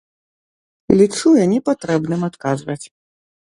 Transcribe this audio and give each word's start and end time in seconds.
Лічу 1.01 1.35
я 1.41 1.45
непатрэбным 1.53 2.21
адказваць! 2.31 2.83